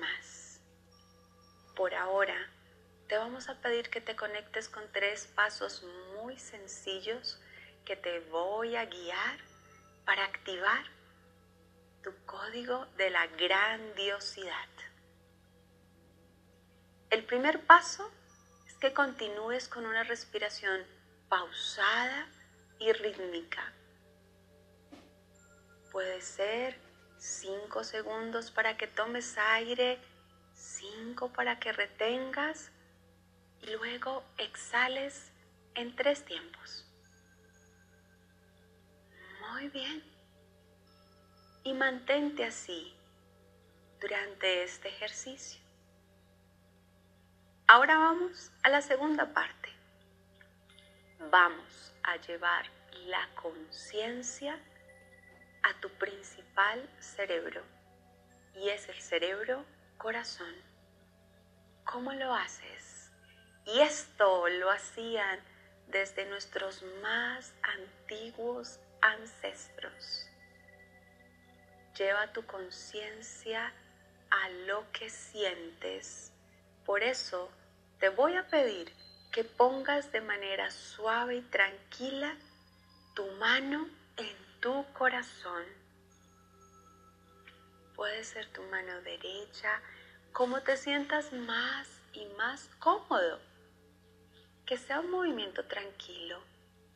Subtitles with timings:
[0.00, 0.60] más.
[1.74, 2.36] Por ahora,
[3.08, 5.84] te vamos a pedir que te conectes con tres pasos
[6.14, 7.40] muy sencillos
[7.84, 9.38] que te voy a guiar
[10.04, 10.84] para activar
[12.04, 14.68] tu código de la grandiosidad.
[17.10, 18.10] El primer paso
[18.68, 20.84] es que continúes con una respiración
[21.28, 22.28] pausada
[22.78, 23.72] y rítmica.
[25.90, 26.87] Puede ser
[27.18, 29.98] 5 segundos para que tomes aire,
[30.54, 32.70] 5 para que retengas
[33.62, 35.32] y luego exhales
[35.74, 36.86] en tres tiempos.
[39.52, 40.02] Muy bien.
[41.64, 42.94] Y mantente así
[44.00, 45.60] durante este ejercicio.
[47.66, 49.68] Ahora vamos a la segunda parte.
[51.30, 52.64] Vamos a llevar
[53.06, 54.58] la conciencia
[55.62, 57.62] a tu principal cerebro
[58.54, 59.64] y es el cerebro
[59.96, 60.54] corazón.
[61.84, 63.10] ¿Cómo lo haces?
[63.66, 65.40] Y esto lo hacían
[65.88, 70.26] desde nuestros más antiguos ancestros.
[71.96, 73.72] Lleva tu conciencia
[74.30, 76.32] a lo que sientes.
[76.84, 77.50] Por eso
[77.98, 78.92] te voy a pedir
[79.32, 82.36] que pongas de manera suave y tranquila
[83.14, 83.88] tu mano
[84.60, 85.64] tu corazón.
[87.94, 89.80] Puede ser tu mano derecha,
[90.32, 93.40] como te sientas más y más cómodo.
[94.66, 96.40] Que sea un movimiento tranquilo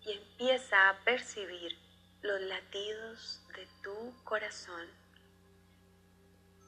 [0.02, 1.76] y empieza a percibir
[2.22, 4.86] los latidos de tu corazón.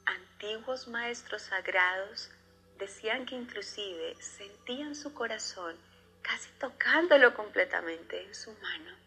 [0.05, 2.31] Antiguos maestros sagrados
[2.77, 5.75] decían que inclusive sentían su corazón
[6.21, 9.04] casi tocándolo completamente en su mano.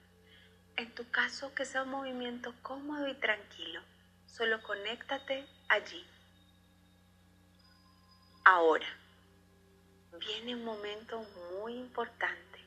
[0.78, 3.82] En tu caso, que sea un movimiento cómodo y tranquilo,
[4.26, 6.06] solo conéctate allí.
[8.44, 8.86] Ahora,
[10.20, 11.26] viene un momento
[11.58, 12.60] muy importante.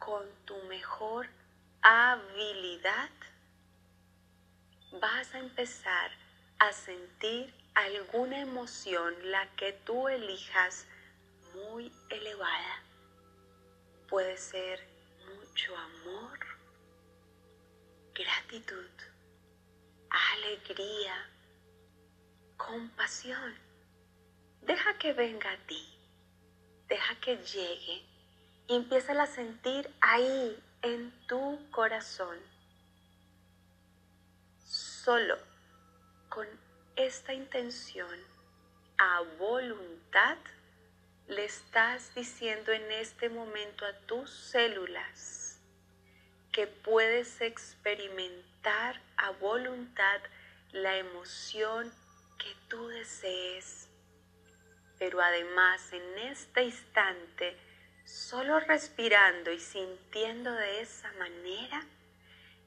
[0.00, 1.28] Con tu mejor
[1.82, 3.10] habilidad
[5.00, 6.10] vas a empezar
[6.58, 10.84] a sentir alguna emoción, la que tú elijas,
[11.54, 12.82] muy elevada.
[14.08, 16.55] Puede ser mucho amor,
[18.16, 18.90] gratitud,
[20.08, 21.30] alegría,
[22.56, 23.54] compasión.
[24.62, 25.86] Deja que venga a ti,
[26.88, 28.06] deja que llegue
[28.68, 32.38] y empieza a sentir ahí en tu corazón.
[34.64, 35.36] Solo
[36.30, 36.46] con
[36.96, 38.18] esta intención
[38.96, 40.38] a voluntad,
[41.28, 45.45] le estás diciendo en este momento a tus células
[46.56, 50.22] que puedes experimentar a voluntad
[50.72, 51.92] la emoción
[52.38, 53.90] que tú desees.
[54.98, 57.58] Pero además en este instante,
[58.06, 61.84] solo respirando y sintiendo de esa manera,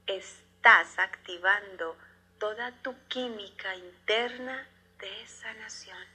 [0.05, 1.97] estás activando
[2.37, 4.67] toda tu química interna
[4.99, 6.05] de sanación.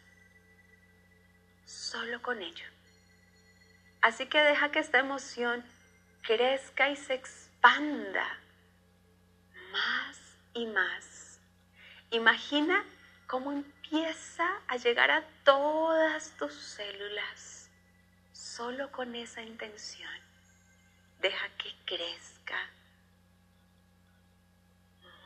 [1.64, 2.66] Solo con ello.
[4.00, 5.64] Así que deja que esta emoción
[6.22, 7.43] crezca y se expanda
[9.72, 11.40] más y más.
[12.10, 12.84] Imagina
[13.26, 17.70] cómo empieza a llegar a todas tus células
[18.32, 20.12] solo con esa intención.
[21.20, 22.70] Deja que crezca.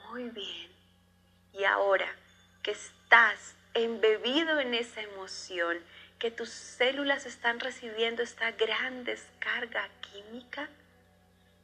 [0.09, 0.71] Muy bien.
[1.53, 2.15] Y ahora
[2.63, 5.79] que estás embebido en esa emoción,
[6.21, 10.69] que tus células están recibiendo esta gran descarga química,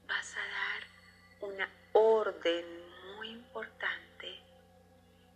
[0.07, 2.65] vas a dar una orden
[3.17, 4.41] muy importante.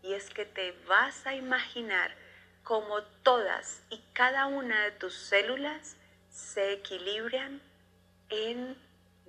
[0.02, 2.14] Y es que te vas a imaginar
[2.62, 5.96] como todas y cada una de tus células
[6.30, 7.62] se equilibran
[8.28, 8.76] en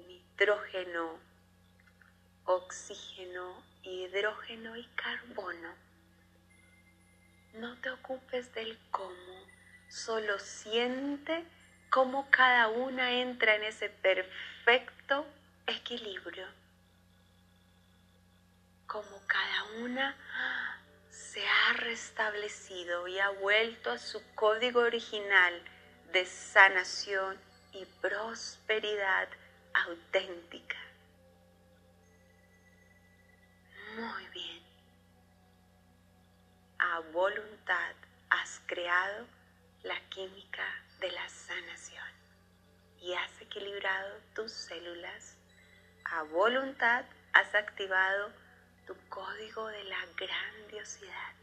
[0.08, 1.20] nitrógeno,
[2.46, 5.74] oxígeno hidrógeno y carbono.
[7.54, 9.48] No te ocupes del cómo,
[9.90, 11.46] solo siente
[11.90, 15.26] cómo cada una entra en ese perfecto
[15.68, 16.48] equilibrio.
[18.88, 20.16] Cómo cada una
[21.10, 25.62] se ha restablecido y ha vuelto a su código original
[26.12, 27.38] de sanación
[27.72, 29.30] y prosperidad
[29.74, 30.78] auténtica.
[33.96, 34.64] Muy bien.
[36.80, 37.96] A voluntad
[38.30, 39.28] has creado
[39.84, 40.66] la química
[41.00, 42.08] de la sanación
[43.00, 45.38] y has equilibrado tus células.
[46.06, 48.32] A voluntad has activado
[48.86, 51.36] tu código de la grandiosidad.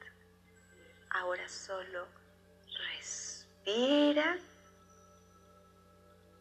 [1.11, 2.07] Ahora solo
[2.91, 4.37] respira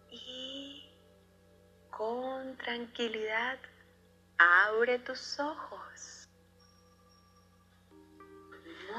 [0.10, 0.90] y
[1.92, 3.60] con tranquilidad
[4.38, 6.25] abre tus ojos.